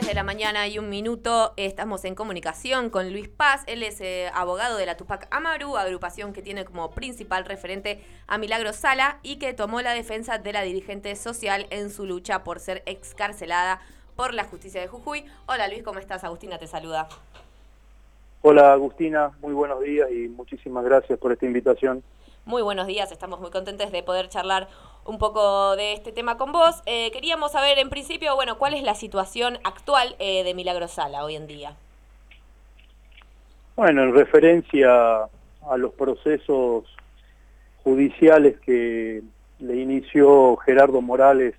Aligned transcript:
10 0.00 0.06
de 0.06 0.14
la 0.14 0.22
mañana 0.22 0.66
y 0.66 0.78
un 0.78 0.88
minuto 0.88 1.52
estamos 1.56 2.06
en 2.06 2.14
comunicación 2.14 2.88
con 2.88 3.12
Luis 3.12 3.28
Paz. 3.28 3.64
Él 3.66 3.82
es 3.82 4.00
eh, 4.00 4.30
abogado 4.32 4.78
de 4.78 4.86
la 4.86 4.96
Tupac 4.96 5.26
Amaru, 5.30 5.76
agrupación 5.76 6.32
que 6.32 6.40
tiene 6.40 6.64
como 6.64 6.92
principal 6.92 7.44
referente 7.44 8.00
a 8.26 8.38
Milagro 8.38 8.72
Sala 8.72 9.18
y 9.22 9.36
que 9.36 9.52
tomó 9.52 9.82
la 9.82 9.92
defensa 9.92 10.38
de 10.38 10.52
la 10.54 10.62
dirigente 10.62 11.14
social 11.16 11.66
en 11.68 11.90
su 11.90 12.06
lucha 12.06 12.44
por 12.44 12.60
ser 12.60 12.82
excarcelada 12.86 13.82
por 14.16 14.32
la 14.32 14.44
justicia 14.44 14.80
de 14.80 14.86
Jujuy. 14.86 15.26
Hola 15.46 15.68
Luis, 15.68 15.82
¿cómo 15.82 15.98
estás? 15.98 16.24
Agustina 16.24 16.56
te 16.56 16.66
saluda. 16.66 17.06
Hola 18.40 18.72
Agustina, 18.72 19.32
muy 19.42 19.52
buenos 19.52 19.82
días 19.82 20.10
y 20.10 20.28
muchísimas 20.28 20.82
gracias 20.82 21.18
por 21.18 21.32
esta 21.32 21.44
invitación. 21.44 22.02
Muy 22.46 22.62
buenos 22.62 22.86
días, 22.86 23.12
estamos 23.12 23.38
muy 23.38 23.50
contentos 23.50 23.92
de 23.92 24.02
poder 24.02 24.30
charlar 24.30 24.66
un 25.04 25.18
poco 25.18 25.76
de 25.76 25.92
este 25.92 26.12
tema 26.12 26.36
con 26.36 26.52
vos. 26.52 26.82
Eh, 26.86 27.10
queríamos 27.12 27.52
saber 27.52 27.78
en 27.78 27.90
principio, 27.90 28.34
bueno, 28.34 28.58
cuál 28.58 28.74
es 28.74 28.82
la 28.82 28.94
situación 28.94 29.58
actual 29.64 30.14
eh, 30.18 30.44
de 30.44 30.54
Milagro 30.54 30.88
Sala 30.88 31.24
hoy 31.24 31.36
en 31.36 31.46
día. 31.46 31.74
Bueno, 33.76 34.02
en 34.02 34.14
referencia 34.14 35.22
a 35.22 35.76
los 35.76 35.92
procesos 35.94 36.84
judiciales 37.82 38.58
que 38.60 39.22
le 39.58 39.76
inició 39.76 40.56
Gerardo 40.56 41.00
Morales 41.00 41.54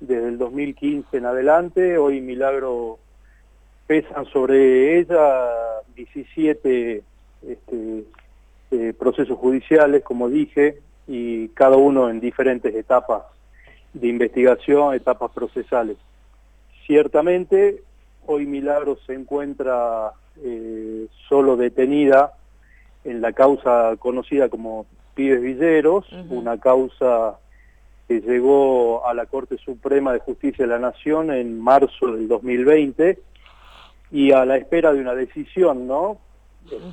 desde 0.00 0.28
el 0.28 0.38
2015 0.38 1.16
en 1.16 1.26
adelante, 1.26 1.98
hoy 1.98 2.20
Milagro 2.20 2.98
pesan 3.86 4.24
sobre 4.26 4.98
ella 4.98 5.50
17 5.94 7.02
este, 7.46 8.04
eh, 8.70 8.94
procesos 8.98 9.38
judiciales, 9.38 10.02
como 10.02 10.28
dije, 10.28 10.78
y 11.06 11.48
cada 11.48 11.76
uno 11.76 12.08
en 12.08 12.20
diferentes 12.20 12.74
etapas 12.74 13.22
de 13.92 14.08
investigación, 14.08 14.94
etapas 14.94 15.30
procesales. 15.30 15.96
Ciertamente, 16.86 17.82
hoy 18.26 18.46
Milagro 18.46 18.98
se 19.06 19.14
encuentra 19.14 20.12
eh, 20.42 21.06
solo 21.28 21.56
detenida 21.56 22.34
en 23.04 23.20
la 23.20 23.32
causa 23.32 23.94
conocida 23.98 24.48
como 24.48 24.86
Pibes 25.14 25.40
Villeros, 25.40 26.06
una 26.28 26.58
causa 26.58 27.38
que 28.08 28.20
llegó 28.20 29.06
a 29.06 29.14
la 29.14 29.26
Corte 29.26 29.56
Suprema 29.58 30.12
de 30.12 30.18
Justicia 30.18 30.64
de 30.64 30.70
la 30.72 30.78
Nación 30.78 31.30
en 31.30 31.60
marzo 31.60 32.12
del 32.12 32.28
2020 32.28 33.18
y 34.10 34.32
a 34.32 34.44
la 34.44 34.56
espera 34.56 34.92
de 34.92 35.00
una 35.00 35.14
decisión, 35.14 35.86
¿no? 35.86 36.18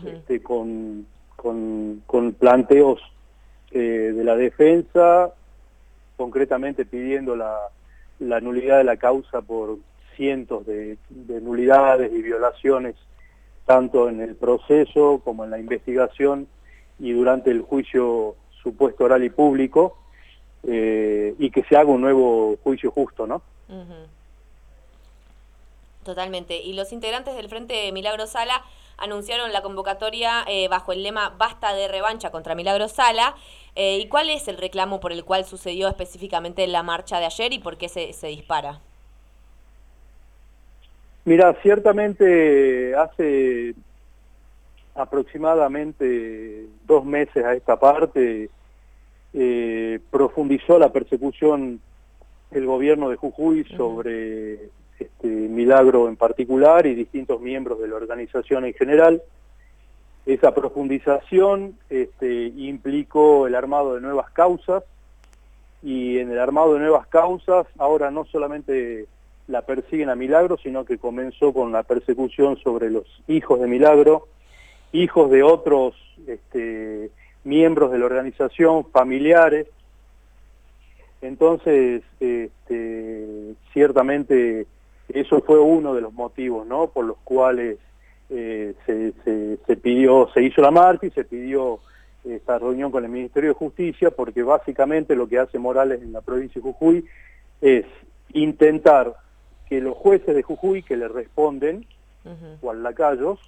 Este, 0.06 0.42
con, 0.42 1.06
con, 1.36 2.04
con 2.06 2.34
planteos 2.34 3.02
eh, 3.72 4.14
de 4.16 4.24
la 4.24 4.36
defensa, 4.36 5.32
concretamente 6.18 6.86
pidiendo 6.86 7.36
la, 7.36 7.70
nulidad 8.20 8.78
de 8.78 8.84
la 8.84 8.98
causa 8.98 9.42
por 9.42 9.78
cientos 10.16 10.66
de, 10.66 10.98
nulidades 11.42 12.12
y 12.12 12.22
violaciones, 12.22 12.96
tanto 13.66 14.10
en 14.10 14.22
el 14.22 14.36
proceso 14.36 15.22
como 15.24 15.46
en 15.46 15.52
la 15.52 15.60
investigación 15.60 16.48
y 17.00 17.14
durante 17.14 17.50
el 17.50 17.62
juicio 17.62 18.36
supuesto 18.62 19.06
oral 19.06 19.24
y 19.24 19.30
público, 19.30 19.98
eh, 20.64 21.34
y 21.40 21.50
que 21.50 21.64
se 21.64 21.76
haga 21.76 21.90
un 21.90 22.02
nuevo 22.02 22.58
juicio 22.64 22.92
justo, 22.92 23.26
¿no? 23.26 23.42
Totalmente. 26.04 26.58
Y 26.58 26.74
los 26.74 26.92
integrantes 26.92 27.36
del 27.36 27.50
Frente 27.50 27.92
Milagro 27.92 28.28
Sala 28.28 28.64
anunciaron 28.98 29.52
la 29.52 29.62
convocatoria 29.62 30.44
eh, 30.48 30.68
bajo 30.68 30.92
el 30.92 31.04
lema 31.04 31.34
Basta 31.38 31.74
de 31.74 31.88
revancha 31.88 32.32
contra 32.32 32.56
Milagro 32.56 32.88
Sala. 32.88 33.36
Eh, 33.76 34.00
¿Y 34.00 34.08
cuál 34.08 34.30
es 34.30 34.48
el 34.48 34.58
reclamo 34.58 35.00
por 35.00 35.12
el 35.12 35.24
cual 35.24 35.46
sucedió 35.46 35.88
específicamente 35.88 36.66
la 36.68 36.84
marcha 36.84 37.20
de 37.20 37.26
ayer 37.26 37.54
y 37.54 37.60
por 37.60 37.78
qué 37.78 37.90
se, 37.90 38.14
se 38.14 38.28
dispara? 38.28 38.80
Mira, 41.24 41.56
ciertamente 41.62 42.96
hace 42.96 43.76
aproximadamente 44.96 46.66
dos 46.86 47.06
meses 47.06 47.46
a 47.46 47.54
esta 47.54 47.80
parte 47.80 48.50
eh, 49.34 50.00
profundizó 50.10 50.78
la 50.78 50.92
persecución 50.92 51.80
el 52.52 52.66
gobierno 52.66 53.10
de 53.10 53.16
Jujuy 53.16 53.64
sobre 53.78 54.70
este, 55.02 55.28
Milagro 55.28 56.08
en 56.08 56.16
particular 56.16 56.86
y 56.86 56.94
distintos 56.94 57.42
miembros 57.42 57.80
de 57.80 57.88
la 57.88 57.96
organización 57.96 58.66
en 58.66 58.74
general. 58.74 59.22
Esa 60.26 60.54
profundización 60.54 61.78
este, 61.90 62.46
implicó 62.56 63.48
el 63.48 63.56
armado 63.56 63.96
de 63.96 64.02
nuevas 64.02 64.30
causas 64.32 64.84
y 65.82 66.20
en 66.20 66.32
el 66.32 66.40
armado 66.40 66.76
de 66.76 66.80
nuevas 66.80 67.08
causas 67.08 67.66
ahora 67.80 68.12
no 68.12 68.26
solamente 68.26 69.08
la 69.48 69.64
persiguen 69.64 70.10
a 70.10 70.16
Milagro, 70.16 70.58
sino 70.62 70.86
que 70.86 71.00
comenzó 71.00 71.52
con 71.54 71.72
la 71.72 71.82
persecución 71.84 72.58
sobre 72.58 72.92
los 72.92 73.06
hijos 73.28 73.60
de 73.60 73.68
Milagro, 73.68 74.28
hijos 74.92 75.32
de 75.32 75.42
otros 75.42 75.96
este, 76.28 77.10
miembros 77.44 77.92
de 77.92 77.98
la 77.98 78.06
organización, 78.06 78.86
familiares. 78.86 79.68
Entonces, 81.22 82.04
ciertamente 83.74 84.68
eso 85.14 85.42
fue 85.42 85.60
uno 85.60 85.94
de 85.94 86.02
los 86.02 86.14
motivos 86.14 86.66
¿no? 86.68 86.88
por 86.88 87.06
los 87.06 87.18
cuales 87.24 87.78
eh, 88.30 88.74
se, 88.86 89.76
pidió, 89.78 90.30
se 90.34 90.42
hizo 90.42 90.62
la 90.62 90.72
marcha 90.72 91.06
y 91.06 91.12
se 91.12 91.26
pidió 91.26 91.80
esta 92.24 92.60
reunión 92.60 92.92
con 92.92 93.04
el 93.04 93.12
Ministerio 93.12 93.50
de 93.50 93.56
Justicia, 93.56 94.12
porque 94.12 94.44
básicamente 94.44 95.16
lo 95.16 95.28
que 95.28 95.40
hace 95.40 95.60
Morales 95.60 96.02
en 96.02 96.14
la 96.14 96.22
provincia 96.22 96.62
de 96.62 96.72
Jujuy 96.72 97.06
es 97.62 97.86
intentar 98.34 99.16
que 99.68 99.82
los 99.82 99.98
jueces 99.98 100.36
de 100.36 100.44
Jujuy 100.44 100.84
que 100.84 100.98
le 100.98 101.08
responden, 101.08 101.86
o 102.62 102.70
al 102.70 102.84
lacayos, 102.84 103.40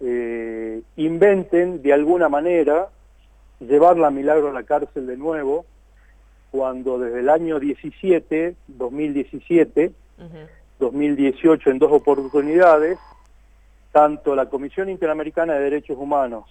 eh, 0.00 0.82
inventen 0.96 1.82
de 1.82 1.92
alguna 1.92 2.28
manera 2.28 2.88
llevarla 3.60 4.06
a 4.06 4.10
Milagro 4.10 4.50
a 4.50 4.52
la 4.52 4.62
cárcel 4.62 5.06
de 5.06 5.16
nuevo, 5.16 5.66
cuando 6.50 6.98
desde 6.98 7.20
el 7.20 7.28
año 7.28 7.58
17, 7.58 8.54
2017, 8.68 9.92
2018 10.78 11.70
en 11.70 11.78
dos 11.78 11.92
oportunidades, 11.92 12.98
tanto 13.92 14.34
la 14.34 14.46
Comisión 14.46 14.88
Interamericana 14.88 15.54
de 15.54 15.60
Derechos 15.60 15.96
Humanos, 15.98 16.44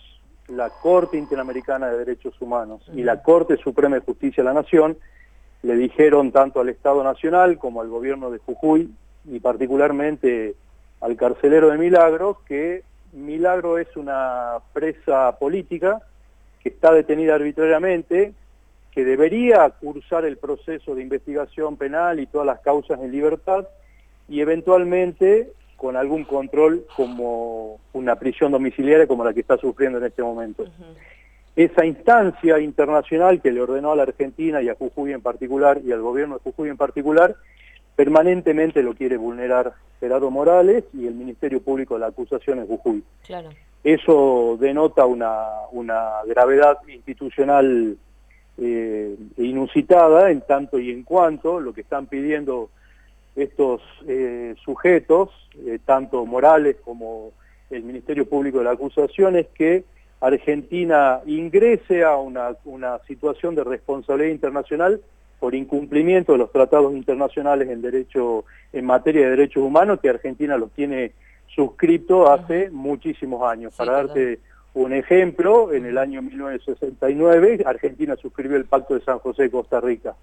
la 0.48 0.70
Corte 0.70 1.18
Interamericana 1.18 1.88
de 1.88 1.98
Derechos 2.00 2.34
Humanos 2.42 2.82
y 2.94 3.04
la 3.04 3.22
Corte 3.22 3.58
Suprema 3.58 3.96
de 3.96 4.02
Justicia 4.02 4.44
de 4.44 4.50
la 4.50 4.54
Nación 4.54 4.98
le 5.64 5.76
dijeron 5.76 6.32
tanto 6.32 6.60
al 6.60 6.70
Estado 6.70 7.04
Nacional 7.04 7.58
como 7.58 7.82
al 7.82 7.90
gobierno 7.90 8.32
de 8.32 8.40
Jujuy 8.40 8.90
y 9.26 9.40
particularmente 9.40 10.56
al 11.02 11.16
carcelero 11.16 11.70
de 11.70 11.78
Milagro 11.78 12.40
que 12.46 12.84
Milagro 13.14 13.78
es 13.78 13.96
una 13.96 14.58
presa 14.74 15.38
política 15.40 16.02
que 16.62 16.70
está 16.70 16.92
detenida 16.94 17.36
arbitrariamente, 17.36 18.34
que 18.92 19.06
debería 19.06 19.70
cursar 19.70 20.26
el 20.26 20.38
proceso 20.38 20.96
de 20.96 21.02
investigación 21.02 21.78
penal 21.78 22.20
y 22.20 22.28
todas 22.28 22.48
las 22.48 22.60
causas 22.60 23.00
en 23.02 23.12
libertad 23.12 23.68
y 24.28 24.42
eventualmente 24.42 25.54
con 25.76 25.96
algún 25.96 26.24
control 26.24 26.86
como 26.96 27.80
una 27.94 28.16
prisión 28.16 28.52
domiciliaria 28.52 29.08
como 29.08 29.24
la 29.24 29.34
que 29.34 29.42
está 29.42 29.58
sufriendo 29.58 30.00
en 30.00 30.06
este 30.06 30.24
momento. 30.24 30.66
Esa 31.56 31.86
instancia 31.86 32.60
internacional 32.60 33.42
que 33.42 33.52
le 33.52 33.62
ordenó 33.62 33.92
a 33.92 33.96
la 33.96 34.04
Argentina 34.04 34.62
y 34.62 34.70
a 34.70 34.76
Jujuy 34.76 35.14
en 35.14 35.22
particular 35.22 35.80
y 35.84 35.92
al 35.92 36.02
gobierno 36.02 36.36
de 36.36 36.42
Jujuy 36.44 36.70
en 36.70 36.78
particular, 36.78 37.36
permanentemente 37.96 38.84
lo 38.84 38.94
quiere 38.94 39.18
vulnerar 39.18 39.74
Gerardo 40.00 40.30
Morales 40.30 40.84
y 40.94 41.08
el 41.08 41.16
Ministerio 41.16 41.62
Público 41.62 41.96
de 41.96 42.02
la 42.02 42.08
Acusación 42.08 42.60
en 42.60 42.68
Jujuy. 42.68 43.04
Eso 43.84 44.58
denota 44.60 45.06
una, 45.06 45.46
una 45.72 46.24
gravedad 46.28 46.78
institucional 46.88 47.98
eh, 48.60 49.16
inusitada 49.38 50.32
en 50.32 50.42
tanto 50.42 50.80
y 50.80 50.92
en 50.92 51.04
cuanto 51.04 51.60
lo 51.60 51.74
que 51.74 51.82
están 51.82 52.08
pidiendo 52.08 52.70
estos 53.38 53.82
eh, 54.08 54.56
sujetos, 54.66 55.30
eh, 55.66 55.80
tanto 55.86 56.26
Morales 56.26 56.78
como 56.84 57.32
el 57.70 57.84
Ministerio 57.84 58.28
Público 58.28 58.58
de 58.58 58.64
la 58.66 58.72
Acusación, 58.72 59.36
es 59.36 59.48
que 59.54 59.86
Argentina 60.20 61.22
ingrese 61.28 62.04
a 62.04 62.18
una, 62.18 62.56
situación 63.08 63.54
de 63.54 63.64
responsabilidad 63.64 64.32
internacional 64.32 65.02
por 65.40 65.54
incumplimiento 65.54 66.32
de 66.32 66.40
los 66.40 66.52
tratados 66.52 66.94
internacionales 66.94 67.70
en 67.70 67.84
derecho 67.84 68.46
en 68.74 68.86
materia 68.86 69.26
de 69.26 69.32
derechos 69.32 69.64
humanos 69.64 70.00
que 70.02 70.10
Argentina 70.10 70.58
los 70.58 70.72
tiene 70.72 71.12
suscrito 71.48 72.32
hace 72.32 72.72
muchísimos 72.72 73.44
años. 73.44 73.76
Para 73.76 73.94
darte 73.94 74.40
un 74.74 74.94
ejemplo, 74.94 75.72
en 75.74 75.86
el 75.86 76.00
año 76.00 76.24
1969 76.24 77.64
Argentina 77.66 78.16
suscribió 78.16 78.58
el 78.58 78.66
Pacto 78.66 78.96
de 78.96 79.02
San 79.02 79.20
José 79.20 79.44
de 79.44 79.52
Costa 79.52 79.80
Rica, 79.80 80.16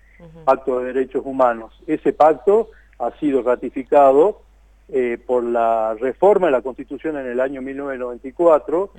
Pacto 0.45 0.81
de 0.81 0.93
Derechos 0.93 1.23
Humanos. 1.25 1.81
Ese 1.87 2.13
pacto 2.13 2.71
ha 2.99 3.11
sido 3.19 3.43
ratificado 3.43 4.43
eh, 4.89 5.19
por 5.25 5.43
la 5.45 5.95
reforma 5.95 6.47
de 6.47 6.53
la 6.53 6.63
Constitución 6.63 7.17
en 7.17 7.27
el 7.27 7.41
año 7.41 7.63
1994 7.63 8.91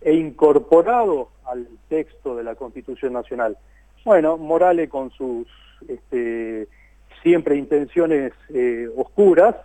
e 0.00 0.14
incorporado 0.14 1.28
al 1.44 1.68
texto 1.88 2.34
de 2.34 2.44
la 2.44 2.54
Constitución 2.54 3.12
Nacional. 3.12 3.58
Bueno, 4.04 4.36
Morales 4.38 4.88
con 4.88 5.10
sus 5.10 5.46
este, 5.88 6.68
siempre 7.22 7.56
intenciones 7.56 8.32
eh, 8.54 8.88
oscuras 8.96 9.56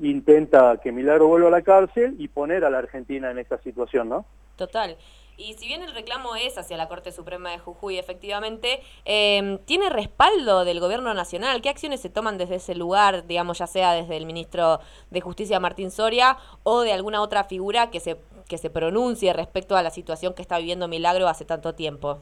intenta 0.00 0.78
que 0.82 0.92
Milagro 0.92 1.28
vuelva 1.28 1.48
a 1.48 1.52
la 1.52 1.62
cárcel 1.62 2.16
y 2.18 2.28
poner 2.28 2.64
a 2.64 2.70
la 2.70 2.78
Argentina 2.78 3.30
en 3.30 3.38
esta 3.38 3.58
situación, 3.58 4.08
¿no? 4.08 4.26
Total. 4.56 4.96
Y 5.36 5.54
si 5.54 5.66
bien 5.66 5.82
el 5.82 5.92
reclamo 5.92 6.36
es 6.36 6.56
hacia 6.58 6.76
la 6.76 6.88
Corte 6.88 7.10
Suprema 7.10 7.50
de 7.50 7.58
Jujuy, 7.58 7.98
efectivamente, 7.98 8.80
eh, 9.04 9.58
¿tiene 9.64 9.90
respaldo 9.90 10.64
del 10.64 10.80
Gobierno 10.80 11.12
Nacional? 11.12 11.60
¿Qué 11.60 11.68
acciones 11.68 12.00
se 12.00 12.08
toman 12.08 12.38
desde 12.38 12.56
ese 12.56 12.74
lugar, 12.74 13.26
digamos, 13.26 13.58
ya 13.58 13.66
sea 13.66 13.92
desde 13.92 14.16
el 14.16 14.26
ministro 14.26 14.80
de 15.10 15.20
Justicia 15.20 15.58
Martín 15.58 15.90
Soria 15.90 16.36
o 16.62 16.82
de 16.82 16.92
alguna 16.92 17.20
otra 17.20 17.44
figura 17.44 17.90
que 17.90 18.00
se, 18.00 18.16
que 18.48 18.58
se 18.58 18.70
pronuncie 18.70 19.32
respecto 19.32 19.76
a 19.76 19.82
la 19.82 19.90
situación 19.90 20.34
que 20.34 20.42
está 20.42 20.58
viviendo 20.58 20.86
Milagro 20.86 21.26
hace 21.26 21.44
tanto 21.44 21.74
tiempo? 21.74 22.20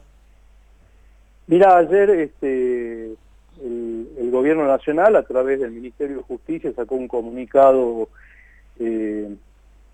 Mira, 1.45 1.77
ayer 1.77 2.09
este, 2.09 3.15
el, 3.61 4.29
Gobierno 4.31 4.65
Nacional, 4.65 5.15
a 5.15 5.23
través 5.23 5.59
del 5.59 5.71
Ministerio 5.71 6.17
de 6.17 6.23
Justicia, 6.23 6.71
sacó 6.75 6.95
un 6.95 7.07
comunicado 7.07 8.09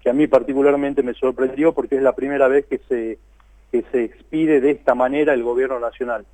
que 0.09 0.11
a 0.11 0.15
mí 0.15 0.25
particularmente 0.25 1.03
me 1.03 1.13
sorprendió 1.13 1.71
porque 1.71 1.97
es 1.97 2.01
la 2.01 2.13
primera 2.13 2.47
vez 2.47 2.65
que 2.65 2.79
se 2.89 3.19
que 3.71 3.83
se 3.91 4.05
expide 4.05 4.59
de 4.59 4.71
esta 4.71 4.95
manera 4.95 5.35
el 5.35 5.43
gobierno 5.43 5.79
nacional, 5.79 6.25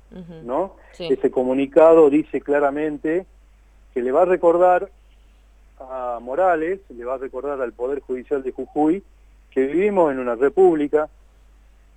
¿no? 0.44 0.76
Ese 0.98 1.30
comunicado 1.30 2.08
dice 2.08 2.40
claramente 2.40 3.26
que 3.92 4.00
le 4.00 4.12
va 4.12 4.22
a 4.22 4.24
recordar 4.24 4.88
a 5.78 6.18
Morales, 6.22 6.80
le 6.88 7.04
va 7.04 7.16
a 7.16 7.18
recordar 7.18 7.60
al 7.60 7.74
Poder 7.74 8.00
Judicial 8.00 8.42
de 8.42 8.52
Jujuy 8.52 9.02
que 9.50 9.66
vivimos 9.66 10.10
en 10.10 10.20
una 10.20 10.36
república, 10.36 11.10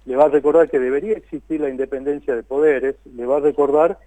le 0.04 0.18
va 0.18 0.26
a 0.26 0.30
recordar 0.30 0.70
que 0.70 0.80
debería 0.80 1.16
existir 1.16 1.62
la 1.62 1.70
independencia 1.70 2.36
de 2.36 2.44
poderes, 2.44 2.96
le 3.16 3.26
va 3.26 3.38
a 3.38 3.40
recordar 3.40 3.98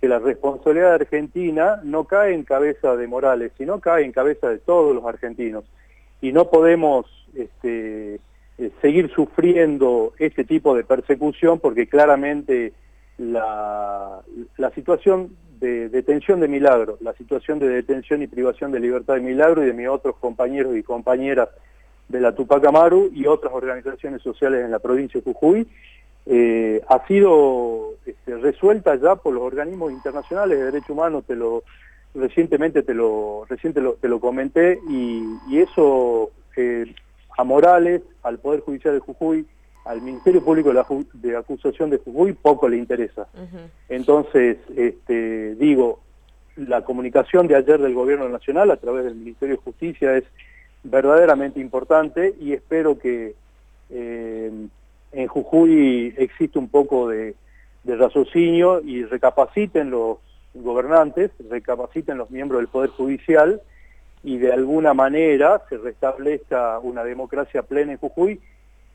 que 0.00 0.06
la 0.06 0.20
responsabilidad 0.20 0.90
de 0.90 1.02
Argentina 1.02 1.80
no 1.82 2.04
cae 2.04 2.32
en 2.32 2.44
cabeza 2.44 2.94
de 2.94 3.08
Morales, 3.08 3.50
sino 3.58 3.80
cae 3.80 4.04
en 4.04 4.12
cabeza 4.12 4.48
de 4.48 4.58
todos 4.58 4.94
los 4.94 5.04
argentinos 5.04 5.64
y 6.20 6.32
no 6.32 6.50
podemos 6.50 7.06
este, 7.34 8.20
eh, 8.58 8.70
seguir 8.82 9.10
sufriendo 9.10 10.12
este 10.18 10.44
tipo 10.44 10.74
de 10.74 10.84
persecución 10.84 11.60
porque 11.60 11.86
claramente 11.86 12.72
la, 13.18 14.22
situación 14.74 15.36
de 15.60 15.88
detención 15.88 16.40
de 16.40 16.48
Milagro, 16.48 16.98
la 17.00 17.12
situación 17.14 17.58
de 17.58 17.68
detención 17.68 18.22
y 18.22 18.26
privación 18.26 18.70
de 18.72 18.80
libertad 18.80 19.14
de 19.14 19.20
Milagro 19.20 19.62
y 19.62 19.66
de 19.66 19.72
mis 19.72 19.88
otros 19.88 20.16
compañeros 20.16 20.76
y 20.76 20.82
compañeras 20.82 21.48
de 22.08 22.20
la 22.20 22.34
Tupac 22.34 22.64
Amaru 22.64 23.10
y 23.12 23.26
otras 23.26 23.52
organizaciones 23.52 24.22
sociales 24.22 24.64
en 24.64 24.70
la 24.70 24.78
provincia 24.78 25.20
de 25.20 25.24
Jujuy, 25.24 25.68
eh, 26.26 26.82
ha 26.88 27.06
sido 27.06 27.94
este, 28.06 28.36
resuelta 28.38 28.94
ya 28.96 29.16
por 29.16 29.34
los 29.34 29.42
organismos 29.42 29.92
internacionales 29.92 30.58
de 30.58 30.64
derechos 30.66 30.90
humanos, 30.90 31.24
te 31.26 31.34
lo, 31.34 31.64
recientemente 32.18 32.82
te 32.82 32.94
lo, 32.94 33.44
reciente 33.48 33.80
te 34.00 34.08
lo 34.08 34.20
comenté, 34.20 34.78
y, 34.88 35.22
y 35.48 35.58
eso 35.58 36.30
a 37.36 37.44
Morales, 37.44 38.02
al 38.22 38.38
Poder 38.38 38.60
Judicial 38.60 38.94
de 38.94 39.00
Jujuy, 39.00 39.46
al 39.84 40.02
Ministerio 40.02 40.42
Público 40.42 40.72
de, 41.14 41.36
Acusación 41.36 41.88
de 41.88 41.98
Jujuy 41.98 42.32
poco 42.34 42.68
le 42.68 42.76
interesa. 42.76 43.26
Entonces, 43.88 44.58
este, 44.76 45.54
digo, 45.54 46.00
la 46.56 46.82
comunicación 46.82 47.46
de 47.46 47.54
ayer 47.54 47.80
del 47.80 47.94
Gobierno 47.94 48.28
Nacional 48.28 48.70
a 48.70 48.76
través 48.76 49.04
del 49.04 49.14
Ministerio 49.14 49.56
de 49.56 49.62
Justicia 49.62 50.16
es 50.16 50.24
verdaderamente 50.82 51.60
importante 51.60 52.34
y 52.40 52.52
espero 52.52 52.98
que 52.98 53.34
eh, 53.90 54.50
en 55.12 55.26
Jujuy 55.26 56.14
existe 56.18 56.58
un 56.58 56.68
poco 56.68 57.08
de, 57.08 57.34
de 57.84 57.96
raciocinio 57.96 58.80
y 58.80 59.04
recapaciten 59.04 59.90
los 59.90 60.18
gobernantes, 60.54 61.30
recapaciten 61.48 62.18
los 62.18 62.30
miembros 62.30 62.60
del 62.60 62.68
Poder 62.68 62.90
Judicial 62.90 63.60
y 64.22 64.38
de 64.38 64.52
alguna 64.52 64.94
manera 64.94 65.62
se 65.68 65.78
restablezca 65.78 66.78
una 66.80 67.04
democracia 67.04 67.62
plena 67.62 67.92
en 67.92 67.98
Jujuy 67.98 68.40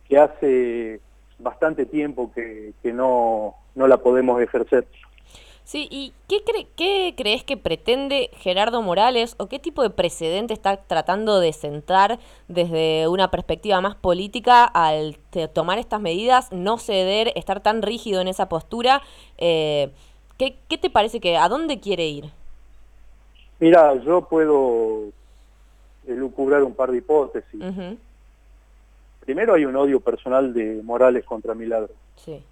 que 0.08 0.18
hace 0.18 1.00
bastante 1.40 1.86
tiempo 1.86 2.32
que, 2.34 2.74
no, 2.94 3.56
no 3.76 3.88
la 3.88 3.98
podemos 3.98 4.42
ejercer. 4.42 4.88
Sí, 5.64 5.88
¿y 5.90 6.12
qué, 6.28 6.44
qué 6.76 7.14
crees 7.16 7.46
que 7.46 7.56
pretende 7.56 8.30
Gerardo 8.34 8.82
Morales 8.82 9.36
o 9.40 9.48
qué 9.48 9.60
tipo 9.60 9.82
de 9.82 9.90
precedente 9.90 10.54
está 10.54 10.76
tratando 10.76 11.40
de 11.40 11.54
sentar 11.54 12.20
desde 12.50 13.08
una 13.08 13.32
perspectiva 13.32 13.80
más 13.80 13.96
política 13.96 14.66
al 14.66 15.18
tomar 15.54 15.80
estas 15.80 16.02
medidas, 16.02 16.52
no 16.52 16.78
ceder, 16.78 17.32
estar 17.36 17.62
tan 17.62 17.82
rígido 17.82 18.20
en 18.20 18.28
esa 18.28 18.50
postura? 18.50 19.02
Eh, 19.38 19.94
¿qué, 20.38 20.56
¿Qué 20.70 20.78
te 20.78 20.90
parece 20.90 21.20
que, 21.20 21.38
a 21.38 21.50
dónde 21.50 21.80
quiere 21.80 22.08
ir? 22.08 22.26
Mira, 23.60 23.96
yo 23.96 24.28
puedo 24.28 25.12
elucubrar 26.08 26.64
un 26.64 26.74
par 26.74 26.92
de 26.92 26.98
hipótesis. 26.98 27.62
Primero 29.22 29.54
hay 29.54 29.66
un 29.66 29.76
odio 29.76 30.02
personal 30.02 30.54
de 30.54 30.82
Morales 30.84 31.24
contra 31.24 31.54
Milagro. 31.54 31.94
Sí. 32.18 32.44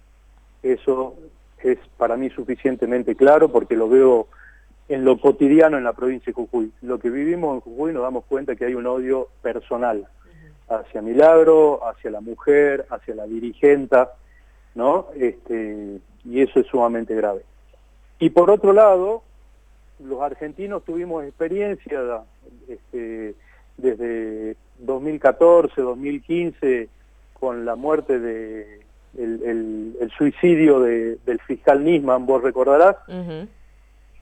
Eso 0.62 1.14
es 1.62 1.78
para 1.96 2.16
mí 2.16 2.30
suficientemente 2.30 3.14
claro 3.14 3.50
porque 3.50 3.76
lo 3.76 3.88
veo 3.88 4.26
en 4.88 5.04
lo 5.04 5.20
cotidiano 5.20 5.76
en 5.76 5.84
la 5.84 5.92
provincia 5.92 6.30
de 6.30 6.34
Jujuy. 6.34 6.72
Lo 6.82 6.98
que 6.98 7.10
vivimos 7.10 7.54
en 7.54 7.60
Jujuy 7.60 7.92
nos 7.92 8.02
damos 8.02 8.24
cuenta 8.24 8.56
que 8.56 8.64
hay 8.64 8.74
un 8.74 8.86
odio 8.86 9.28
personal 9.42 10.06
hacia 10.68 11.02
Milagro, 11.02 11.86
hacia 11.86 12.10
la 12.10 12.20
mujer, 12.20 12.86
hacia 12.90 13.14
la 13.14 13.26
dirigenta, 13.26 14.12
¿no? 14.74 15.08
Este, 15.14 15.98
y 16.24 16.40
eso 16.40 16.60
es 16.60 16.66
sumamente 16.66 17.14
grave. 17.14 17.42
Y 18.22 18.30
por 18.30 18.52
otro 18.52 18.72
lado, 18.72 19.24
los 19.98 20.20
argentinos 20.22 20.84
tuvimos 20.84 21.24
experiencia 21.24 22.22
este, 22.68 23.34
desde 23.76 24.56
2014, 24.78 25.82
2015, 25.82 26.88
con 27.32 27.64
la 27.64 27.74
muerte 27.74 28.20
de 28.20 28.80
el, 29.18 30.12
suicidio 30.16 30.78
del 30.78 31.40
fiscal 31.48 31.82
Nisman, 31.82 32.24
vos 32.24 32.44
recordarás, 32.44 32.94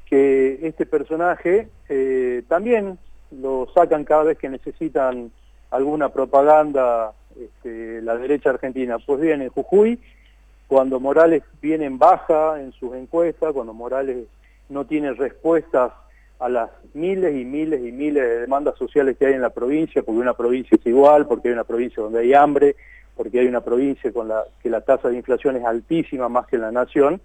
que 0.07 0.61
este 0.63 0.87
personaje 0.87 1.69
eh, 1.91 2.43
también 2.49 2.99
lo 3.31 3.69
sacan 3.75 4.05
cada 4.05 4.23
vez 4.23 4.39
que 4.39 4.49
necesitan 4.49 5.31
alguna 5.71 6.09
propaganda 6.09 7.13
este, 7.39 8.01
la 8.01 8.17
derecha 8.17 8.49
argentina. 8.49 8.97
Pues 8.99 9.21
bien, 9.21 9.43
en 9.43 9.51
Jujuy, 9.51 10.01
cuando 10.71 11.01
Morales 11.01 11.43
viene 11.61 11.85
en 11.85 11.99
baja 11.99 12.61
en 12.61 12.71
sus 12.71 12.95
encuestas, 12.95 13.53
cuando 13.53 13.75
Morales 13.75 14.29
no 14.69 14.85
tiene 14.85 15.13
respuestas 15.15 15.91
a 16.39 16.49
las 16.49 16.71
miles 16.95 17.35
y 17.35 17.45
miles 17.45 17.81
y 17.85 17.91
miles 17.91 18.23
de 18.23 18.39
demandas 18.43 18.79
sociales 18.79 19.17
que 19.19 19.27
hay 19.27 19.35
en 19.35 19.41
la 19.41 19.51
provincia, 19.51 20.01
porque 20.05 20.21
una 20.21 20.35
provincia 20.35 20.79
es 20.79 20.87
igual, 20.87 21.27
porque 21.27 21.49
hay 21.49 21.55
una 21.55 21.65
provincia 21.65 22.01
donde 22.01 22.21
hay 22.21 22.35
hambre, 22.35 22.77
porque 23.17 23.41
hay 23.41 23.49
una 23.49 23.63
provincia 23.63 24.13
con 24.13 24.29
la 24.29 24.45
que 24.63 24.71
la 24.71 24.81
tasa 24.81 25.09
de 25.09 25.17
inflación 25.17 25.57
es 25.57 25.65
altísima 25.65 26.29
más 26.29 26.47
que 26.47 26.55
en 26.55 26.63
la 26.63 26.71
nación, 26.71 27.21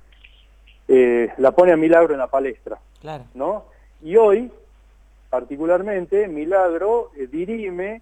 eh, 0.88 1.30
la 1.38 1.52
pone 1.52 1.72
a 1.72 1.78
Milagro 1.78 2.14
en 2.14 2.22
la 2.22 2.28
palestra. 2.28 2.80
Claro. 3.00 3.26
¿no? 3.36 3.66
Y 4.02 4.16
hoy, 4.16 4.50
particularmente, 5.30 6.28
Milagro 6.28 7.12
eh, 7.16 7.28
dirime 7.32 8.02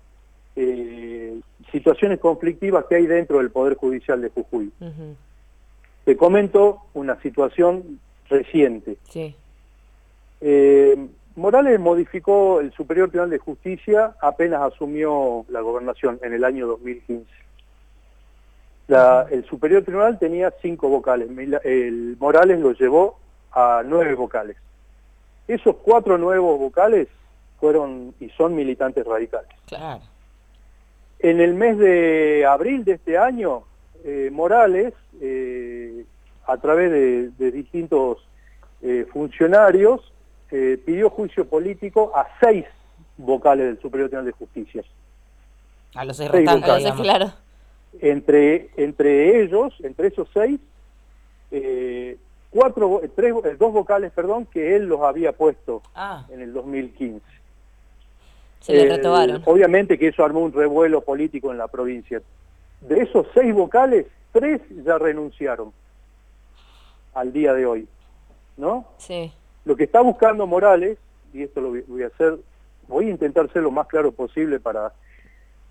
eh, 0.56 1.38
situaciones 1.72 2.20
conflictivas 2.20 2.86
que 2.86 2.96
hay 2.96 3.08
dentro 3.08 3.40
del 3.40 3.52
Poder 3.52 3.76
Judicial 3.76 4.22
de 4.22 4.30
Jujuy. 4.30 4.72
Te 6.06 6.18
comento 6.18 6.82
una 6.94 7.20
situación 7.22 8.00
reciente. 8.30 8.98
Eh, 10.42 11.08
Morales 11.36 11.80
modificó 11.80 12.60
el 12.60 12.72
Superior 12.74 13.10
Tribunal 13.10 13.30
de 13.30 13.38
Justicia 13.40 14.16
apenas 14.22 14.62
asumió 14.62 15.46
la 15.50 15.62
gobernación 15.62 16.20
en 16.22 16.34
el 16.34 16.44
año 16.44 16.68
2015. 16.68 17.26
el 19.32 19.46
Superior 19.46 19.84
Tribunal 19.84 20.20
tenía 20.20 20.54
cinco 20.62 20.90
vocales, 20.90 21.30
el 21.64 22.18
Morales 22.20 22.60
lo 22.60 22.74
llevó 22.74 23.18
a 23.52 23.82
nueve 23.86 24.14
vocales. 24.16 24.58
Esos 25.48 25.78
cuatro 25.78 26.18
nuevos 26.18 26.60
vocales 26.60 27.08
fueron 27.60 28.14
y 28.20 28.30
son 28.30 28.56
militantes 28.56 29.06
radicales. 29.06 29.50
En 31.20 31.40
el 31.40 31.54
mes 31.54 31.78
de 31.78 32.46
abril 32.46 32.84
de 32.84 32.94
este 32.94 33.18
año, 33.18 33.64
eh, 34.04 34.30
Morales, 34.32 34.94
eh, 35.22 36.06
a 36.46 36.58
través 36.58 36.92
de 37.38 37.52
distintos 37.52 38.18
eh, 38.86 39.08
funcionarios, 39.12 40.02
eh, 40.52 40.78
pidió 40.86 41.10
juicio 41.10 41.46
político 41.48 42.12
a 42.14 42.28
seis 42.42 42.66
vocales 43.18 43.66
del 43.66 43.82
Superior 43.82 44.10
Tribunal 44.10 44.26
de 44.26 44.32
Justicia. 44.34 44.84
A 45.96 46.04
los 46.04 46.18
seis, 46.18 46.30
restantes, 46.30 46.92
claro. 46.96 47.34
Entre, 48.02 48.72
entre 48.76 49.42
ellos, 49.42 49.74
entre 49.84 50.10
esos 50.10 50.28
seis, 50.34 50.60
eh, 51.50 52.18
cuatro, 52.50 53.02
tres, 53.16 53.34
dos 53.58 53.72
vocales, 53.72 54.12
perdón, 54.12 54.48
que 54.48 54.76
él 54.76 54.88
los 54.88 55.00
había 55.02 55.32
puesto 55.32 55.82
ah. 55.96 56.26
en 56.30 56.42
el 56.42 56.52
2015. 56.52 57.26
Se 58.60 58.74
le 58.74 58.98
retobaron. 58.98 59.42
Obviamente 59.46 59.98
que 59.98 60.10
eso 60.10 60.26
armó 60.26 60.42
un 60.42 60.52
revuelo 60.52 61.02
político 61.02 61.52
en 61.52 61.58
la 61.58 61.70
provincia. 61.70 62.22
De 62.88 63.02
esos 63.02 63.28
seis 63.34 63.54
vocales, 63.54 64.08
tres 64.32 64.62
ya 64.84 64.98
renunciaron 64.98 65.72
al 67.14 67.32
día 67.32 67.54
de 67.54 67.66
hoy. 67.66 67.88
¿no? 68.58 68.86
Sí. 68.98 69.32
Lo 69.66 69.76
que 69.76 69.86
está 69.86 70.02
buscando 70.02 70.46
Morales, 70.48 70.98
y 71.34 71.44
esto 71.44 71.62
lo 71.62 71.70
voy 71.88 72.04
a 72.04 72.08
hacer 72.08 72.38
voy 72.88 73.08
a 73.08 73.12
intentar 73.12 73.52
ser 73.52 73.64
lo 73.64 73.72
más 73.72 73.88
claro 73.88 74.12
posible 74.12 74.60
para, 74.60 74.94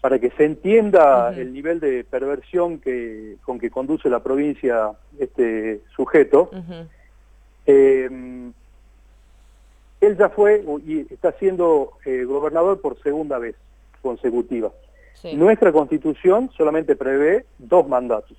para 0.01 0.19
que 0.19 0.31
se 0.31 0.45
entienda 0.45 1.33
el 1.35 1.53
nivel 1.53 1.79
de 1.79 2.05
perversión 2.05 2.79
que, 2.79 3.37
con 3.45 3.59
que 3.59 3.71
conduce 3.71 4.09
la 4.09 4.21
provincia 4.21 4.93
este 5.19 5.83
sujeto. 5.95 6.51
Em, 7.67 8.53
él 10.01 10.17
ya 10.17 10.31
fue 10.31 10.65
y 10.85 11.01
está 11.13 11.33
siendo 11.33 11.93
eh, 12.05 12.25
gobernador 12.25 12.81
por 12.81 13.01
segunda 13.03 13.39
vez 13.39 13.55
consecutiva. 14.01 14.73
Nuestra 15.35 15.73
constitución 15.73 16.51
solamente 16.57 16.97
prevé 16.97 17.47
dos 17.59 17.87
mandatos. 17.87 18.37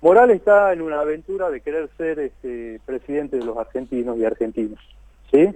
Morales 0.00 0.36
está 0.36 0.72
en 0.72 0.82
una 0.82 1.00
aventura 1.00 1.50
de 1.50 1.60
querer 1.60 1.88
ser 1.96 2.18
este, 2.18 2.80
presidente 2.84 3.38
de 3.38 3.44
los 3.44 3.56
argentinos 3.56 4.18
y 4.18 4.24
argentinos. 4.24 4.80
¿sí? 5.30 5.54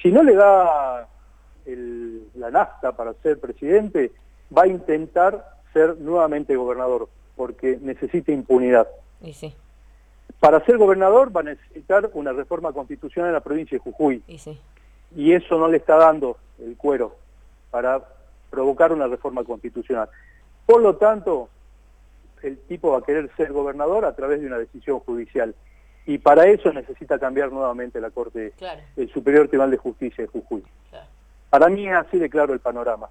Si 0.00 0.10
no 0.10 0.22
le 0.22 0.34
da 0.34 1.08
la 2.34 2.50
nafta 2.50 2.92
para 2.92 3.14
ser 3.14 3.38
presidente, 3.38 4.12
va 4.56 4.62
a 4.62 4.66
intentar 4.68 5.58
ser 5.72 5.98
nuevamente 5.98 6.56
gobernador, 6.56 7.08
porque 7.36 7.78
necesita 7.80 8.32
impunidad. 8.32 8.88
Y 9.20 9.32
sí. 9.32 9.54
Para 10.40 10.64
ser 10.64 10.76
gobernador 10.76 11.34
va 11.34 11.40
a 11.40 11.44
necesitar 11.44 12.10
una 12.14 12.32
reforma 12.32 12.72
constitucional 12.72 13.30
en 13.30 13.34
la 13.34 13.40
provincia 13.40 13.76
de 13.76 13.82
Jujuy. 13.82 14.22
Y, 14.26 14.38
sí. 14.38 14.58
y 15.14 15.32
eso 15.32 15.58
no 15.58 15.68
le 15.68 15.78
está 15.78 15.96
dando 15.96 16.36
el 16.58 16.76
cuero 16.76 17.16
para 17.70 18.02
provocar 18.52 18.92
una 18.92 19.06
reforma 19.06 19.42
constitucional. 19.42 20.10
Por 20.66 20.82
lo 20.82 20.96
tanto, 20.96 21.48
el 22.42 22.58
tipo 22.58 22.92
va 22.92 22.98
a 22.98 23.02
querer 23.02 23.30
ser 23.34 23.50
gobernador 23.50 24.04
a 24.04 24.14
través 24.14 24.40
de 24.40 24.46
una 24.46 24.58
decisión 24.58 25.00
judicial. 25.00 25.54
Y 26.04 26.18
para 26.18 26.46
eso 26.46 26.70
necesita 26.72 27.18
cambiar 27.18 27.50
nuevamente 27.50 27.98
la 28.00 28.10
Corte, 28.10 28.52
el 28.96 29.12
Superior 29.12 29.48
Tribunal 29.48 29.70
de 29.70 29.78
Justicia 29.78 30.22
de 30.22 30.28
Jujuy. 30.28 30.62
Para 31.48 31.68
mí 31.68 31.88
es 31.88 31.94
así 31.94 32.18
de 32.18 32.28
claro 32.28 32.52
el 32.52 32.60
panorama. 32.60 33.08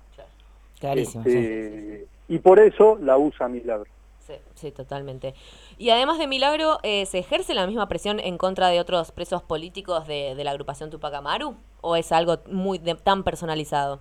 Clarísimo. 0.79 1.23
Este, 1.25 2.07
y 2.27 2.39
por 2.39 2.59
eso 2.59 2.97
la 3.01 3.17
usa 3.17 3.47
Milagro. 3.47 3.89
Sí, 4.19 4.33
sí, 4.55 4.71
totalmente. 4.71 5.33
Y 5.77 5.89
además 5.89 6.19
de 6.19 6.27
Milagro, 6.27 6.77
eh, 6.83 7.05
¿se 7.07 7.19
ejerce 7.19 7.55
la 7.55 7.65
misma 7.65 7.87
presión 7.87 8.19
en 8.19 8.37
contra 8.37 8.67
de 8.69 8.79
otros 8.79 9.11
presos 9.11 9.41
políticos 9.41 10.05
de, 10.07 10.35
la 10.43 10.51
agrupación 10.51 10.91
Tupac 10.91 11.13
Amaru? 11.13 11.55
¿O 11.81 11.95
es 11.95 12.11
algo 12.11 12.37
muy 12.47 12.79
tan 12.79 13.23
personalizado? 13.23 13.99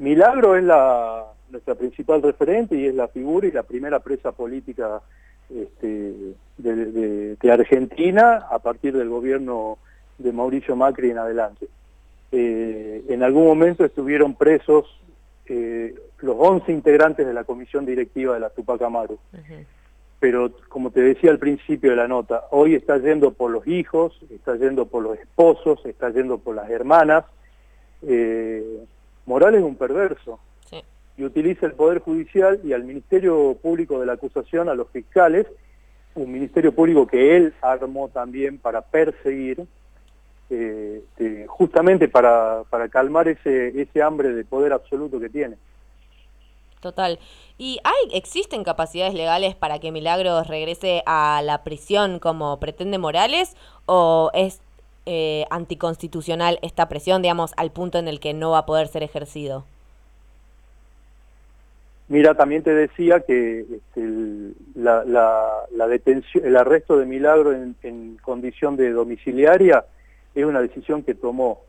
Milagro 0.00 0.56
es 0.56 0.64
la, 0.64 1.26
nuestra 1.50 1.74
principal 1.74 2.22
referente 2.22 2.74
y 2.74 2.86
es 2.86 2.94
la 2.94 3.08
figura 3.08 3.46
y 3.46 3.52
la 3.52 3.64
primera 3.64 4.00
presa 4.00 4.32
política 4.32 5.02
este, 5.54 6.14
de, 6.56 7.52
Argentina 7.52 8.46
a 8.50 8.58
partir 8.60 8.96
del 8.96 9.10
gobierno 9.10 9.76
de 10.16 10.32
Mauricio 10.32 10.74
Macri 10.74 11.10
en 11.10 11.18
adelante. 11.18 11.68
Eh, 12.32 13.04
en 13.08 13.22
algún 13.22 13.44
momento 13.44 13.84
estuvieron 13.84 14.34
presos 14.34 14.86
eh, 15.46 15.94
los 16.20 16.36
11 16.38 16.72
integrantes 16.72 17.26
de 17.26 17.34
la 17.34 17.44
comisión 17.44 17.84
directiva 17.84 18.32
de 18.32 18.40
la 18.40 18.48
Tupac 18.48 18.80
Amaru. 18.80 19.18
Pero 20.18 20.50
como 20.70 20.90
te 20.90 21.02
decía 21.02 21.30
al 21.30 21.38
principio 21.38 21.90
de 21.90 21.96
la 21.96 22.08
nota, 22.08 22.44
hoy 22.52 22.74
está 22.74 22.96
yendo 22.96 23.32
por 23.32 23.50
los 23.50 23.66
hijos, 23.66 24.18
está 24.30 24.56
yendo 24.56 24.86
por 24.86 25.02
los 25.02 25.18
esposos, 25.18 25.84
está 25.84 26.08
yendo 26.08 26.38
por 26.38 26.56
las 26.56 26.70
hermanas. 26.70 27.26
Eh, 28.06 28.84
Morales 29.26 29.60
es 29.60 29.66
un 29.66 29.76
perverso 29.76 30.38
y 31.16 31.24
utiliza 31.24 31.66
el 31.66 31.72
Poder 31.72 31.98
Judicial 31.98 32.60
y 32.64 32.72
al 32.72 32.84
Ministerio 32.84 33.54
Público 33.60 34.00
de 34.00 34.06
la 34.06 34.14
Acusación, 34.14 34.70
a 34.70 34.74
los 34.74 34.88
fiscales, 34.88 35.46
un 36.14 36.32
Ministerio 36.32 36.74
Público 36.74 37.06
que 37.06 37.36
él 37.36 37.54
armó 37.60 38.08
también 38.08 38.58
para 38.58 38.80
perseguir, 38.80 39.66
eh, 40.48 41.02
este, 41.04 41.46
justamente 41.46 42.08
para, 42.08 42.64
para 42.70 42.88
calmar 42.88 43.28
ese, 43.28 43.80
ese 43.80 44.02
hambre 44.02 44.32
de 44.32 44.44
poder 44.44 44.72
absoluto 44.72 45.20
que 45.20 45.28
tiene. 45.28 45.56
Total. 46.80 47.18
¿Y 47.58 47.78
hay, 47.84 48.16
existen 48.16 48.64
capacidades 48.64 49.12
legales 49.12 49.54
para 49.54 49.78
que 49.78 49.92
Milagros 49.92 50.46
regrese 50.48 51.02
a 51.04 51.42
la 51.44 51.62
prisión 51.62 52.18
como 52.18 52.58
pretende 52.58 52.96
Morales? 52.96 53.54
¿O 53.84 54.30
es 54.32 54.62
eh, 55.06 55.46
anticonstitucional 55.50 56.58
esta 56.62 56.88
presión, 56.88 57.22
digamos, 57.22 57.52
al 57.56 57.70
punto 57.70 57.98
en 57.98 58.08
el 58.08 58.20
que 58.20 58.34
no 58.34 58.50
va 58.50 58.58
a 58.58 58.66
poder 58.66 58.88
ser 58.88 59.02
ejercido? 59.02 59.64
Mira, 62.10 62.34
también 62.34 62.64
te 62.64 62.74
decía 62.74 63.20
que 63.20 63.60
este, 63.60 64.00
el, 64.00 64.56
la, 64.74 65.86
detención, 65.88 66.44
el 66.44 66.56
arresto 66.56 66.98
de 66.98 67.06
Milagro 67.06 67.52
en, 67.52 68.18
condición 68.20 68.76
de 68.76 68.90
domiciliaria 68.90 69.84
es 70.34 70.44
una 70.44 70.60
decisión 70.60 71.04
que 71.04 71.14
tomó 71.14 71.60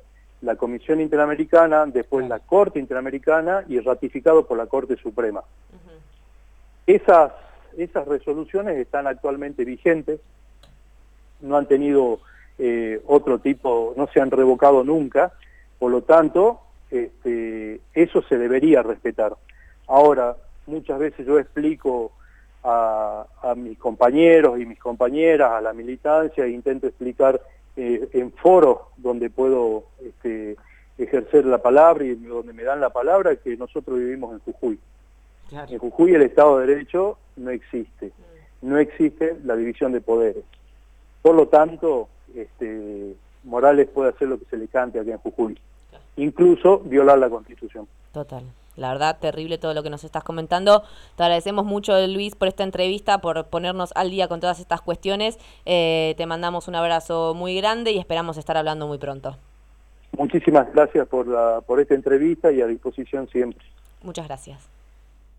la 0.41 0.55
Comisión 0.55 1.00
Interamericana, 1.00 1.85
después 1.85 2.27
la 2.27 2.39
Corte 2.39 2.79
Interamericana 2.79 3.63
y 3.67 3.79
ratificado 3.81 4.47
por 4.47 4.57
la 4.57 4.65
Corte 4.65 4.97
Suprema. 4.97 5.43
Esas, 6.88 7.33
esas 7.77 8.07
resoluciones 8.07 8.77
están 8.77 9.05
actualmente 9.05 9.63
vigentes, 9.63 10.19
no 11.41 11.55
han 11.55 11.67
tenido 11.67 12.19
eh, 12.58 13.01
otro 13.08 13.39
tipo, 13.39 13.93
no 13.98 14.08
se 14.08 14.22
han 14.22 14.31
revocado 14.31 14.84
nunca, 14.84 15.34
por 15.79 15.91
lo 15.91 16.03
tanto, 16.03 16.60
este, 16.89 17.81
eso 17.93 18.22
se 18.24 18.38
debería 18.38 18.84
respetar. 18.84 19.36
Ahora, 19.88 20.36
muchas 20.67 21.00
veces 21.00 21.25
yo 21.25 21.39
explico 21.39 22.12
a, 22.63 23.25
mis 23.55 23.77
compañeros 23.77 24.60
y 24.60 24.65
mis 24.65 24.79
compañeras, 24.79 25.51
a 25.51 25.62
la 25.62 25.74
militancia, 25.74 26.46
e 26.46 26.51
intento 26.51 26.88
explicar 26.88 27.41
eh, 27.75 28.10
en 28.13 28.31
foros 28.31 28.77
donde 28.98 29.29
puedo 29.29 29.86
este, 30.00 30.55
ejercer 30.98 31.46
la 31.46 31.58
palabra 31.58 32.03
y 32.03 32.15
donde 32.15 32.53
me 32.53 32.63
dan 32.63 32.79
la 32.79 32.91
palabra 32.91 33.36
que 33.36 33.58
nosotros 33.58 33.98
vivimos 33.98 34.34
en 34.34 34.39
Jujuy. 34.39 34.79
En 35.51 35.79
Jujuy 35.79 36.13
el 36.13 36.22
Estado 36.22 36.60
de 36.60 36.67
Derecho 36.67 37.17
no 37.36 37.50
existe, 37.50 38.12
no 38.62 38.77
existe 38.77 39.38
la 39.43 39.55
división 39.55 39.91
de 39.91 40.01
poderes. 40.01 40.43
Por 41.22 41.36
lo 41.36 41.48
tanto, 41.48 42.08
este, 42.35 43.15
Morales 43.43 43.88
puede 43.88 44.09
hacer 44.09 44.27
lo 44.27 44.39
que 44.39 44.45
se 44.45 44.57
le 44.57 44.67
cante 44.67 45.00
aquí 45.00 45.11
en 45.11 45.17
Jujuy, 45.17 45.57
incluso 46.17 46.79
violar 46.79 47.19
la 47.19 47.29
Constitución. 47.29 47.88
Total. 48.11 48.43
La 48.77 48.89
verdad, 48.89 49.17
terrible 49.19 49.57
todo 49.57 49.73
lo 49.73 49.83
que 49.83 49.89
nos 49.89 50.03
estás 50.03 50.23
comentando. 50.23 50.83
Te 51.15 51.23
agradecemos 51.23 51.65
mucho, 51.65 51.93
Luis, 52.07 52.35
por 52.35 52.47
esta 52.47 52.63
entrevista, 52.63 53.19
por 53.19 53.45
ponernos 53.47 53.91
al 53.95 54.09
día 54.09 54.27
con 54.27 54.39
todas 54.39 54.59
estas 54.59 54.81
cuestiones. 54.81 55.38
Eh, 55.65 56.15
te 56.17 56.25
mandamos 56.25 56.67
un 56.67 56.75
abrazo 56.75 57.33
muy 57.35 57.55
grande 57.57 57.91
y 57.91 58.00
esperamos 58.00 58.38
estar 58.38 58.55
hablando 58.55 58.88
muy 58.88 58.97
pronto. 58.97 59.35
Muchísimas 60.17 60.71
gracias 60.73 61.07
por, 61.07 61.27
la, 61.27 61.61
por 61.61 61.79
esta 61.79 61.95
entrevista 61.95 62.51
y 62.51 62.61
a 62.61 62.67
disposición 62.67 63.27
siempre. 63.29 63.65
Muchas 64.03 64.27
gracias. 64.27 64.80